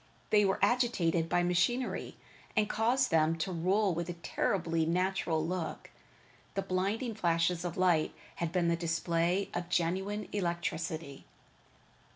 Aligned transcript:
They 0.31 0.45
were 0.45 0.57
agitated 0.63 1.29
by 1.29 1.43
machinery 1.43 2.17
that 2.55 2.67
caused 2.67 3.11
them 3.11 3.35
to 3.37 3.51
roll 3.51 3.93
with 3.93 4.09
a 4.09 4.13
terribly 4.13 4.83
natural 4.83 5.45
look. 5.45 5.91
The 6.55 6.63
blinding 6.63 7.13
flashes 7.13 7.63
of 7.63 7.77
lightning 7.77 8.15
had 8.37 8.51
been 8.51 8.67
the 8.67 8.75
display 8.75 9.51
of 9.53 9.69
genuine 9.69 10.27
electricity. 10.31 11.25